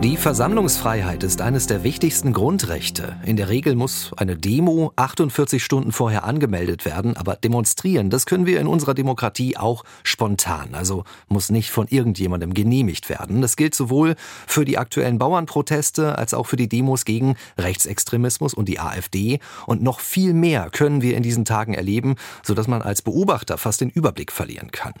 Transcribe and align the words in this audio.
Die 0.00 0.16
Versammlungsfreiheit 0.16 1.24
ist 1.24 1.40
eines 1.40 1.66
der 1.66 1.82
wichtigsten 1.82 2.32
Grundrechte. 2.32 3.16
In 3.24 3.36
der 3.36 3.48
Regel 3.48 3.74
muss 3.74 4.12
eine 4.16 4.36
Demo 4.36 4.92
48 4.94 5.64
Stunden 5.64 5.90
vorher 5.90 6.22
angemeldet 6.22 6.84
werden, 6.84 7.16
aber 7.16 7.34
demonstrieren, 7.34 8.08
das 8.08 8.24
können 8.24 8.46
wir 8.46 8.60
in 8.60 8.68
unserer 8.68 8.94
Demokratie 8.94 9.56
auch 9.56 9.82
spontan, 10.04 10.76
also 10.76 11.02
muss 11.26 11.50
nicht 11.50 11.72
von 11.72 11.88
irgendjemandem 11.88 12.54
genehmigt 12.54 13.08
werden. 13.08 13.42
Das 13.42 13.56
gilt 13.56 13.74
sowohl 13.74 14.14
für 14.46 14.64
die 14.64 14.78
aktuellen 14.78 15.18
Bauernproteste 15.18 16.16
als 16.16 16.32
auch 16.32 16.46
für 16.46 16.56
die 16.56 16.68
Demos 16.68 17.04
gegen 17.04 17.34
Rechtsextremismus 17.58 18.54
und 18.54 18.68
die 18.68 18.78
AfD 18.78 19.40
und 19.66 19.82
noch 19.82 19.98
viel 19.98 20.32
mehr 20.32 20.70
können 20.70 21.02
wir 21.02 21.16
in 21.16 21.24
diesen 21.24 21.44
Tagen 21.44 21.74
erleben, 21.74 22.14
sodass 22.44 22.68
man 22.68 22.82
als 22.82 23.02
Beobachter 23.02 23.58
fast 23.58 23.80
den 23.80 23.90
Überblick 23.90 24.30
verlieren 24.30 24.70
kann. 24.70 24.94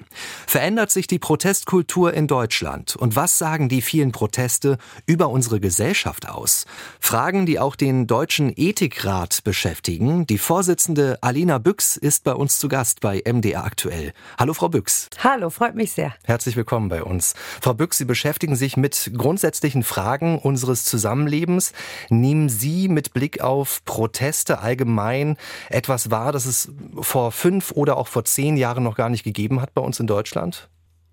Verändert 0.48 0.90
sich 0.90 1.06
die 1.06 1.20
Protestkultur 1.20 2.12
in 2.14 2.26
Deutschland 2.26 2.96
und 2.96 3.14
was 3.14 3.38
sagen 3.38 3.68
die 3.68 3.80
vielen 3.80 4.10
Proteste 4.10 4.76
über 5.06 5.28
unsere 5.28 5.60
Gesellschaft 5.60 6.28
aus? 6.28 6.66
Fragen, 7.00 7.46
die 7.46 7.58
auch 7.58 7.76
den 7.76 8.06
Deutschen 8.06 8.52
Ethikrat 8.56 9.44
beschäftigen. 9.44 10.26
Die 10.26 10.38
Vorsitzende 10.38 11.18
Alina 11.20 11.58
Büchs 11.58 11.96
ist 11.96 12.24
bei 12.24 12.32
uns 12.32 12.58
zu 12.58 12.68
Gast 12.68 13.00
bei 13.00 13.22
MDR 13.24 13.64
aktuell. 13.64 14.12
Hallo 14.38 14.54
Frau 14.54 14.68
Büchs. 14.68 15.08
Hallo, 15.22 15.50
freut 15.50 15.74
mich 15.74 15.92
sehr. 15.92 16.14
Herzlich 16.24 16.56
willkommen 16.56 16.88
bei 16.88 17.02
uns. 17.02 17.34
Frau 17.60 17.74
Büchs, 17.74 17.98
Sie 17.98 18.04
beschäftigen 18.04 18.56
sich 18.56 18.76
mit 18.76 19.12
grundsätzlichen 19.16 19.82
Fragen 19.82 20.38
unseres 20.38 20.84
Zusammenlebens. 20.84 21.72
Nehmen 22.08 22.48
Sie 22.48 22.88
mit 22.88 23.12
Blick 23.12 23.40
auf 23.40 23.84
Proteste 23.84 24.60
allgemein 24.60 25.36
etwas 25.68 26.10
wahr, 26.10 26.32
das 26.32 26.46
es 26.46 26.70
vor 27.00 27.32
fünf 27.32 27.72
oder 27.72 27.96
auch 27.96 28.08
vor 28.08 28.24
zehn 28.24 28.56
Jahren 28.56 28.84
noch 28.84 28.96
gar 28.96 29.08
nicht 29.08 29.24
gegeben 29.24 29.60
hat 29.60 29.74
bei 29.74 29.82
uns 29.82 30.00
in 30.00 30.06
Deutschland? 30.06 30.68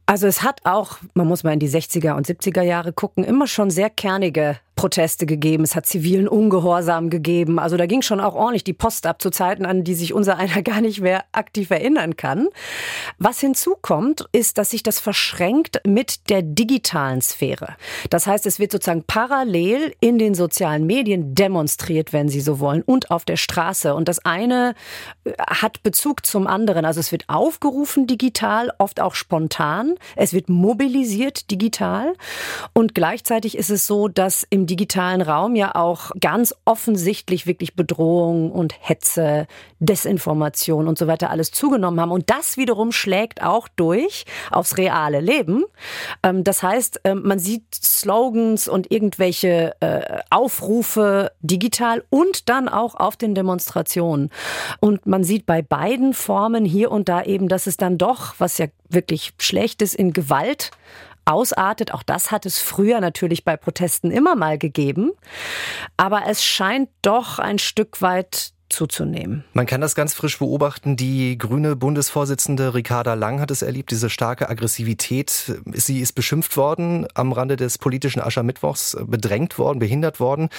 Also 0.08 0.28
es 0.28 0.44
hat 0.44 0.62
auch, 0.66 0.98
man 1.16 1.28
muss 1.28 1.44
mal 1.44 1.54
in 1.54 1.60
die 1.60 1.70
60er 1.70 2.14
und 2.14 2.28
70er 2.28 2.62
Jahre 2.62 2.94
gucken, 2.94 3.24
immer 3.24 3.48
schon 3.48 3.72
sehr 3.72 3.90
kernige 3.90 4.60
Proteste 4.86 5.26
gegeben, 5.26 5.64
es 5.64 5.76
hat 5.76 5.88
zivilen 5.88 6.28
Ungehorsam 6.28 7.10
gegeben. 7.10 7.58
Also 7.58 7.76
da 7.76 7.88
ging 7.88 8.04
schon 8.04 8.20
auch 8.20 8.36
ordentlich 8.36 8.64
die 8.64 8.74
Post 8.74 9.08
ab 9.08 9.20
zu 9.20 9.32
Zeiten, 9.32 9.66
an 9.66 9.84
die 9.84 9.96
sich 9.96 10.14
unser 10.14 10.38
einer 10.38 10.62
gar 10.62 10.80
nicht 10.80 11.02
mehr 11.02 11.24
aktiv 11.32 11.72
erinnern 11.72 12.16
kann. 12.18 12.50
Was 13.18 13.40
hinzukommt, 13.40 14.28
ist, 14.32 14.60
dass 14.60 14.70
sich 14.70 14.84
das 14.84 15.00
verschränkt 15.00 15.82
mit 15.88 16.30
der 16.30 16.44
digitalen 16.44 17.20
Sphäre. 17.24 17.78
Das 18.12 18.28
heißt, 18.28 18.46
es 18.46 18.60
wird 18.60 18.74
sozusagen 18.74 19.04
parallel 19.08 19.92
in 20.02 20.20
den 20.20 20.36
sozialen 20.36 20.86
Medien 20.86 21.34
demonstriert, 21.34 22.14
wenn 22.14 22.30
Sie 22.30 22.42
so 22.42 22.60
wollen, 22.60 22.84
und 22.84 23.10
auf 23.10 23.26
der 23.26 23.38
Straße. 23.38 23.96
Und 23.96 24.08
das 24.08 24.24
eine 24.24 24.76
äh, 25.24 25.32
hat 25.40 25.82
Bezug 25.82 26.28
zum 26.28 26.46
anderen. 26.46 26.86
Also 26.86 27.00
es 27.00 27.12
wird 27.12 27.24
aufgerufen 27.28 28.06
digital, 28.06 28.72
oft 28.78 29.00
auch 29.00 29.16
spontan. 29.16 29.96
Es 30.16 30.34
wird 30.34 30.48
mobilisiert 30.48 31.50
digital. 31.50 32.14
Und 32.74 32.94
gleichzeitig 32.94 33.58
ist 33.58 33.72
es 33.72 33.88
so, 33.88 34.10
dass 34.10 34.46
im 34.52 34.68
digitalen 34.76 35.22
Raum 35.22 35.56
ja 35.56 35.74
auch 35.74 36.12
ganz 36.20 36.54
offensichtlich 36.66 37.48
wirklich 37.48 37.78
Bedrohung 37.78 38.52
und 38.52 38.76
Hetze, 38.82 39.48
Desinformation 39.80 40.90
und 40.90 40.98
so 40.98 41.08
weiter 41.08 41.30
alles 41.30 41.52
zugenommen 41.52 42.02
haben. 42.02 42.12
Und 42.12 42.30
das 42.30 42.58
wiederum 42.58 42.92
schlägt 42.92 43.42
auch 43.42 43.70
durch 43.70 44.26
aufs 44.52 44.76
reale 44.78 45.22
Leben. 45.22 45.64
Ähm, 46.24 46.44
das 46.44 46.62
heißt, 46.62 47.00
ähm, 47.06 47.22
man 47.24 47.40
sieht 47.40 47.74
Slogans 47.74 48.68
und 48.68 48.92
irgendwelche 48.92 49.76
äh, 49.80 50.20
Aufrufe 50.30 51.32
digital 51.40 52.04
und 52.10 52.50
dann 52.50 52.68
auch 52.68 52.96
auf 52.96 53.16
den 53.16 53.34
Demonstrationen. 53.34 54.30
Und 54.82 55.06
man 55.06 55.24
sieht 55.24 55.46
bei 55.46 55.62
beiden 55.62 56.14
Formen 56.14 56.66
hier 56.66 56.92
und 56.92 57.08
da 57.08 57.24
eben, 57.24 57.48
dass 57.48 57.66
es 57.66 57.78
dann 57.78 57.98
doch, 57.98 58.36
was 58.40 58.58
ja 58.58 58.66
wirklich 58.90 59.32
schlecht 59.40 59.82
ist, 59.82 59.96
in 59.96 60.12
Gewalt 60.12 60.72
ausartet. 61.26 61.94
Auch 61.94 62.04
das 62.04 62.32
hat 62.32 62.46
es 62.46 62.60
früher 62.60 63.02
natürlich 63.02 63.44
bei 63.44 63.58
Protesten 63.58 64.12
immer 64.12 64.36
mal 64.36 64.58
gegeben. 64.58 65.12
Aber 65.98 66.24
es 66.28 66.44
scheint 66.44 66.90
doch 67.02 67.40
ein 67.40 67.60
Stück 67.60 68.02
weit 68.02 68.55
zuzunehmen. 68.70 69.44
Man 69.54 69.66
kann 69.66 69.82
das 69.82 69.96
ganz 69.96 70.14
frisch 70.14 70.40
beobachten. 70.40 70.96
Die 70.96 71.38
grüne 71.38 71.76
Bundesvorsitzende 71.76 72.74
Ricarda 72.74 73.14
Lang 73.14 73.40
hat 73.40 73.52
es 73.52 73.62
erlebt, 73.62 73.92
diese 73.92 74.10
starke 74.10 74.50
Aggressivität. 74.50 75.60
Sie 75.74 76.00
ist 76.00 76.14
beschimpft 76.14 76.58
worden, 76.58 77.08
am 77.14 77.32
Rande 77.32 77.56
des 77.56 77.78
politischen 77.78 78.22
Aschermittwochs 78.22 78.98
bedrängt 79.06 79.58
worden, 79.60 79.80
behindert 79.80 80.20
worden. 80.20 80.50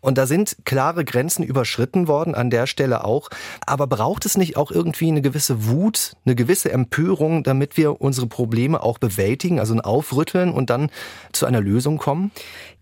Und 0.00 0.18
da 0.18 0.26
sind 0.26 0.56
klare 0.64 1.04
Grenzen 1.04 1.44
überschritten 1.44 2.08
worden, 2.08 2.34
an 2.34 2.50
der 2.50 2.66
Stelle 2.66 3.04
auch. 3.04 3.30
Aber 3.64 3.86
braucht 3.86 4.26
es 4.26 4.36
nicht 4.36 4.56
auch 4.56 4.70
irgendwie 4.70 5.08
eine 5.08 5.22
gewisse 5.22 5.66
Wut, 5.66 6.16
eine 6.24 6.34
gewisse 6.34 6.72
Empörung, 6.72 7.44
damit 7.44 7.76
wir 7.76 8.00
unsere 8.00 8.26
Probleme 8.26 8.82
auch 8.82 8.98
bewältigen, 8.98 9.60
also 9.60 9.74
ein 9.74 9.80
Aufrütteln 9.80 10.52
und 10.52 10.70
dann 10.70 10.90
zu 11.32 11.46
einer 11.46 11.60
Lösung 11.60 11.98
kommen? 11.98 12.32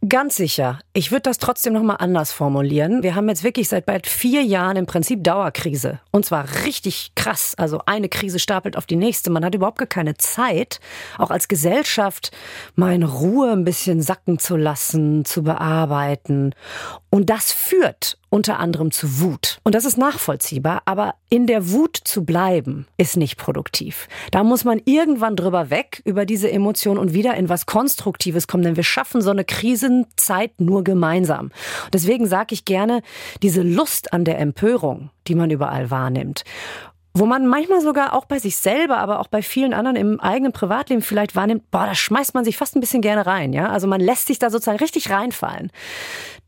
Ganz 0.09 0.37
sicher. 0.37 0.79
Ich 0.95 1.11
würde 1.11 1.23
das 1.23 1.37
trotzdem 1.37 1.75
noch 1.75 1.83
mal 1.83 1.97
anders 1.97 2.33
formulieren. 2.33 3.03
Wir 3.03 3.15
haben 3.15 3.29
jetzt 3.29 3.45
wirklich 3.45 3.69
seit 3.69 3.85
bald 3.85 4.07
vier 4.07 4.43
Jahren 4.43 4.70
im 4.77 4.87
Prinzip 4.87 5.25
Dauerkrise. 5.25 6.01
Und 6.11 6.25
zwar 6.25 6.47
richtig 6.65 7.13
krass. 7.15 7.55
Also 7.57 7.81
eine 7.87 8.09
Krise 8.09 8.39
stapelt 8.39 8.77
auf 8.77 8.87
die 8.87 8.97
nächste. 8.97 9.31
Man 9.31 9.45
hat 9.45 9.55
überhaupt 9.55 9.79
gar 9.79 9.87
keine 9.87 10.17
Zeit, 10.17 10.81
auch 11.19 11.31
als 11.31 11.49
Gesellschaft 11.49 12.31
mal 12.75 12.95
in 12.95 13.03
Ruhe 13.03 13.53
ein 13.53 13.65
bisschen 13.65 14.03
sacken 14.03 14.39
zu 14.39 14.57
lassen, 14.57 15.25
zu 15.25 15.43
bearbeiten. 15.43 16.55
Und 17.11 17.31
das 17.31 17.53
führt 17.53 18.19
unter 18.31 18.61
anderem 18.61 18.93
zu 18.93 19.21
Wut. 19.21 19.59
Und 19.65 19.75
das 19.75 19.85
ist 19.85 19.99
nachvollziehbar, 19.99 20.83
aber 20.85 21.17
in 21.29 21.47
der 21.49 21.71
Wut 21.71 21.99
zu 22.05 22.25
bleiben, 22.25 22.87
ist 22.97 23.17
nicht 23.17 23.37
produktiv. 23.37 24.09
Da 24.31 24.45
muss 24.45 24.65
man 24.65 24.81
irgendwann 24.85 25.35
drüber 25.35 25.69
weg, 25.71 26.01
über 26.05 26.25
diese 26.25 26.51
Emotion 26.51 26.97
und 26.97 27.13
wieder 27.13 27.35
in 27.35 27.49
was 27.49 27.67
Konstruktives 27.67 28.47
kommen, 28.47 28.63
denn 28.63 28.77
wir 28.77 28.85
schaffen 28.85 29.21
so 29.21 29.31
eine 29.31 29.45
Krisenzeit 29.45 30.61
nur 30.61 30.85
gemeinsam. 30.85 31.51
Deswegen 31.93 32.27
sage 32.27 32.55
ich 32.55 32.65
gerne, 32.65 33.03
diese 33.43 33.63
Lust 33.63 34.13
an 34.13 34.25
der 34.25 34.39
Empörung, 34.61 35.09
die 35.27 35.35
man 35.35 35.51
überall 35.51 35.91
wahrnimmt, 35.91 36.45
wo 37.15 37.25
man 37.25 37.47
manchmal 37.47 37.81
sogar 37.81 38.13
auch 38.13 38.27
bei 38.27 38.39
sich 38.39 38.57
selber, 38.57 38.99
aber 38.99 39.21
auch 39.21 39.27
bei 39.27 39.41
vielen 39.41 39.73
anderen 39.73 39.97
im 39.97 40.21
eigenen 40.21 40.53
Privatleben 40.53 41.01
vielleicht 41.01 41.35
wahrnimmt, 41.35 41.71
boah, 41.71 41.87
da 41.87 41.95
schmeißt 41.95 42.35
man 42.35 42.45
sich 42.45 42.59
fast 42.59 42.77
ein 42.77 42.81
bisschen 42.81 43.01
gerne 43.01 43.27
rein, 43.27 43.55
ja? 43.55 43.71
Also 43.71 43.87
man 43.87 44.03
lässt 44.03 44.27
sich 44.27 44.39
da 44.39 44.51
sozusagen 44.51 44.79
richtig 44.79 45.11
reinfallen. 45.11 45.73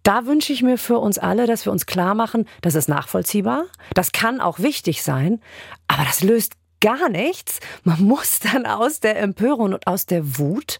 Da 0.02 0.26
wünsche 0.26 0.52
ich 0.52 0.62
mir 0.62 0.76
für 0.76 0.98
uns 0.98 1.18
alle, 1.18 1.46
dass 1.46 1.64
wir 1.64 1.72
uns 1.72 1.86
klar 1.86 2.14
machen, 2.14 2.46
das 2.60 2.74
ist 2.74 2.88
nachvollziehbar, 2.88 3.64
das 3.94 4.12
kann 4.12 4.42
auch 4.42 4.58
wichtig 4.58 5.02
sein, 5.02 5.40
aber 5.88 6.04
das 6.04 6.22
löst 6.22 6.52
gar 6.80 7.08
nichts. 7.08 7.60
Man 7.82 8.02
muss 8.02 8.40
dann 8.40 8.66
aus 8.66 9.00
der 9.00 9.18
Empörung 9.18 9.72
und 9.72 9.86
aus 9.86 10.04
der 10.04 10.38
Wut 10.38 10.78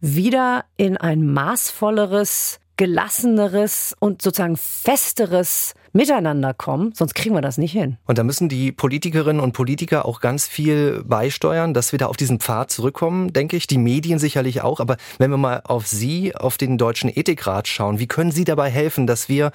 wieder 0.00 0.66
in 0.76 0.98
ein 0.98 1.26
maßvolleres, 1.26 2.60
gelasseneres 2.76 3.96
und 3.98 4.20
sozusagen 4.20 4.58
festeres 4.58 5.74
Miteinander 5.96 6.52
kommen, 6.52 6.92
sonst 6.94 7.14
kriegen 7.14 7.34
wir 7.34 7.40
das 7.40 7.56
nicht 7.56 7.72
hin. 7.72 7.96
Und 8.06 8.18
da 8.18 8.22
müssen 8.22 8.50
die 8.50 8.70
Politikerinnen 8.70 9.40
und 9.40 9.52
Politiker 9.52 10.04
auch 10.04 10.20
ganz 10.20 10.46
viel 10.46 11.02
beisteuern, 11.04 11.72
dass 11.72 11.92
wir 11.92 11.98
da 11.98 12.06
auf 12.06 12.18
diesen 12.18 12.38
Pfad 12.38 12.70
zurückkommen, 12.70 13.32
denke 13.32 13.56
ich. 13.56 13.66
Die 13.66 13.78
Medien 13.78 14.18
sicherlich 14.18 14.60
auch. 14.60 14.80
Aber 14.80 14.98
wenn 15.16 15.30
wir 15.30 15.38
mal 15.38 15.62
auf 15.64 15.86
Sie, 15.86 16.36
auf 16.36 16.58
den 16.58 16.76
Deutschen 16.76 17.08
Ethikrat 17.08 17.66
schauen, 17.66 17.98
wie 17.98 18.06
können 18.06 18.30
Sie 18.30 18.44
dabei 18.44 18.68
helfen, 18.68 19.06
dass 19.06 19.30
wir 19.30 19.52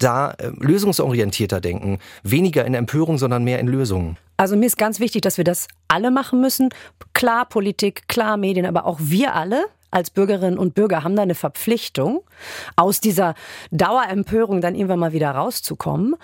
da 0.00 0.32
äh, 0.32 0.50
lösungsorientierter 0.58 1.60
denken? 1.60 2.00
Weniger 2.24 2.64
in 2.64 2.74
Empörung, 2.74 3.16
sondern 3.16 3.44
mehr 3.44 3.60
in 3.60 3.68
Lösungen? 3.68 4.16
Also 4.36 4.56
mir 4.56 4.66
ist 4.66 4.78
ganz 4.78 4.98
wichtig, 4.98 5.22
dass 5.22 5.36
wir 5.36 5.44
das 5.44 5.68
alle 5.86 6.10
machen 6.10 6.40
müssen. 6.40 6.70
Klar 7.12 7.46
Politik, 7.46 8.08
klar 8.08 8.36
Medien, 8.36 8.66
aber 8.66 8.84
auch 8.84 8.98
wir 9.00 9.36
alle 9.36 9.64
als 9.94 10.10
Bürgerinnen 10.10 10.58
und 10.58 10.74
Bürger 10.74 11.04
haben 11.04 11.16
da 11.16 11.22
eine 11.22 11.34
Verpflichtung, 11.34 12.22
aus 12.76 13.00
dieser 13.00 13.34
Dauerempörung 13.70 14.60
dann 14.60 14.74
irgendwann 14.74 14.98
mal 14.98 15.12
wieder 15.12 15.30
rauszukommen. 15.30 16.16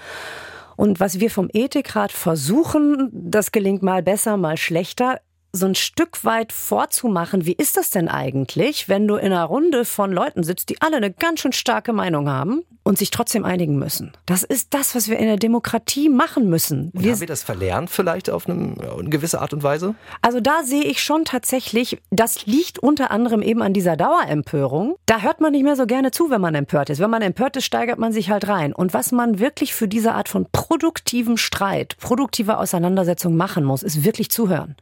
Und 0.77 0.99
was 0.99 1.21
wir 1.21 1.31
vom 1.31 1.49
Ethikrat 1.53 2.11
versuchen, 2.11 3.11
das 3.13 3.53
gelingt 3.53 3.83
mal 3.83 4.03
besser, 4.03 4.37
mal 4.37 4.57
schlechter, 4.57 5.21
so 5.53 5.67
ein 5.67 5.75
Stück 5.75 6.25
weit 6.25 6.53
vorzumachen, 6.53 7.47
wie 7.47 7.53
ist 7.53 7.77
das 7.77 7.91
denn 7.91 8.09
eigentlich, 8.09 8.89
wenn 8.89 9.09
du 9.09 9.17
in 9.17 9.33
einer 9.33 9.45
Runde 9.45 9.85
von 9.85 10.13
Leuten 10.13 10.43
sitzt, 10.43 10.69
die 10.69 10.81
alle 10.81 10.97
eine 10.97 11.11
ganz 11.11 11.41
schön 11.41 11.53
starke 11.53 11.93
Meinung 11.93 12.29
haben 12.29 12.63
und 12.83 12.99
sich 12.99 13.11
trotzdem 13.11 13.45
einigen 13.45 13.79
müssen. 13.79 14.13
Das 14.27 14.43
ist 14.43 14.73
das, 14.73 14.95
was 14.95 15.09
wir 15.09 15.19
in 15.19 15.27
der 15.27 15.37
Demokratie 15.37 16.09
machen 16.09 16.49
müssen. 16.49 16.91
Wir 16.95 17.13
haben 17.13 17.21
wir 17.21 17.27
das 17.27 17.43
verlernt 17.43 17.91
vielleicht 17.91 18.31
auf 18.31 18.49
eine, 18.49 18.75
eine 18.99 19.11
gewisse 19.11 19.41
Art 19.41 19.53
und 19.53 19.63
Weise? 19.63 19.95
Also 20.23 20.41
da 20.41 20.63
sehe 20.65 20.85
ich 20.85 21.03
schon 21.03 21.25
tatsächlich, 21.25 22.01
das 22.11 22.47
liegt 22.47 22.79
unter 22.79 23.11
anderem 23.11 23.43
eben 23.43 23.63
an 23.63 23.75
dieser 23.75 23.97
Dauerempörung. 23.97 24.97
Da 25.07 25.21
hört 25.21 25.41
man 25.41 25.53
nicht 25.53 25.65
mehr 25.65 25.77
so 25.77 25.87
gerne 25.87 26.11
zu, 26.11 26.31
wenn 26.31 26.41
man 26.41 26.55
empört 26.55 26.91
ist. 26.91 27.01
Wenn 27.01 27.11
man 27.11 27.23
empört 27.23 27.57
ist, 27.57 27.65
steigert 27.65 27.99
man 27.99 28.13
sich 28.13 28.31
halt 28.31 28.49
rein. 28.49 28.73
Und 28.73 28.95
was 28.95 29.13
man 29.13 29.39
wirklich 29.39 29.75
für 29.75 29.87
diese 29.87 30.15
Art 30.15 30.29
von 30.29 30.47
produktivem 30.51 31.37
Streit, 31.37 31.97
produktiver 31.99 32.59
Auseinandersetzung 32.59 33.37
machen 33.37 33.65
muss, 33.65 33.83
ist 33.83 34.05
wirklich 34.05 34.31
zuhören. 34.31 34.77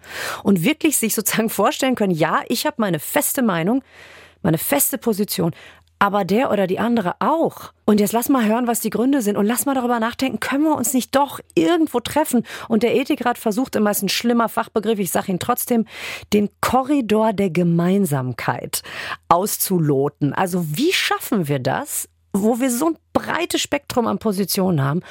Und 0.58 0.64
wirklich 0.64 0.96
sich 0.96 1.14
sozusagen 1.14 1.50
vorstellen 1.50 1.94
können, 1.94 2.12
ja, 2.12 2.42
ich 2.48 2.66
habe 2.66 2.76
meine 2.78 2.98
feste 2.98 3.42
Meinung, 3.42 3.84
meine 4.42 4.58
feste 4.58 4.98
Position, 4.98 5.52
aber 6.00 6.24
der 6.24 6.50
oder 6.50 6.66
die 6.66 6.80
andere 6.80 7.14
auch. 7.20 7.72
Und 7.84 8.00
jetzt 8.00 8.12
lass 8.12 8.28
mal 8.28 8.44
hören, 8.44 8.66
was 8.66 8.80
die 8.80 8.90
Gründe 8.90 9.22
sind 9.22 9.36
und 9.36 9.46
lass 9.46 9.66
mal 9.66 9.74
darüber 9.74 10.00
nachdenken, 10.00 10.40
können 10.40 10.64
wir 10.64 10.76
uns 10.76 10.94
nicht 10.94 11.14
doch 11.14 11.38
irgendwo 11.54 12.00
treffen? 12.00 12.44
Und 12.68 12.82
der 12.82 12.96
Ethikrat 12.96 13.38
versucht 13.38 13.76
immer, 13.76 13.92
ist 13.92 14.02
ein 14.02 14.08
schlimmer 14.08 14.48
Fachbegriff, 14.48 14.98
ich 14.98 15.12
sage 15.12 15.30
ihn 15.30 15.38
trotzdem, 15.38 15.86
den 16.32 16.50
Korridor 16.60 17.32
der 17.32 17.50
Gemeinsamkeit 17.50 18.82
auszuloten. 19.28 20.32
Also 20.32 20.64
wie 20.76 20.92
schaffen 20.92 21.46
wir 21.46 21.60
das, 21.60 22.08
wo 22.32 22.60
wir 22.60 22.70
so 22.70 22.90
ein 22.90 22.98
breites 23.12 23.60
Spektrum 23.60 24.06
an 24.06 24.18
Positionen 24.18 24.82
haben, 24.82 25.02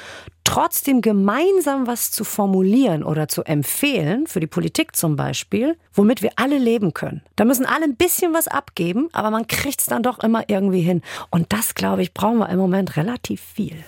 trotzdem 0.44 1.02
gemeinsam 1.02 1.86
was 1.86 2.10
zu 2.10 2.24
formulieren 2.24 3.02
oder 3.02 3.28
zu 3.28 3.42
empfehlen, 3.44 4.26
für 4.26 4.40
die 4.40 4.46
Politik 4.46 4.96
zum 4.96 5.14
Beispiel, 5.14 5.76
womit 5.92 6.22
wir 6.22 6.32
alle 6.36 6.56
leben 6.56 6.94
können. 6.94 7.22
Da 7.36 7.44
müssen 7.44 7.66
alle 7.66 7.84
ein 7.84 7.96
bisschen 7.96 8.32
was 8.32 8.48
abgeben, 8.48 9.08
aber 9.12 9.30
man 9.30 9.46
kriegt 9.46 9.80
es 9.80 9.86
dann 9.86 10.02
doch 10.02 10.20
immer 10.20 10.44
irgendwie 10.48 10.80
hin. 10.80 11.02
Und 11.30 11.52
das, 11.52 11.74
glaube 11.74 12.02
ich, 12.02 12.14
brauchen 12.14 12.38
wir 12.38 12.48
im 12.48 12.58
Moment 12.58 12.96
relativ 12.96 13.42
viel. 13.42 13.84